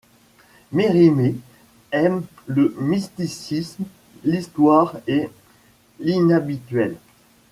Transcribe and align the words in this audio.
Mérimée 0.71 1.35
aime 1.91 2.23
le 2.47 2.73
mysticisme, 2.79 3.83
l’histoire 4.23 4.95
et 5.05 5.29
l’inhabituel. 5.99 6.95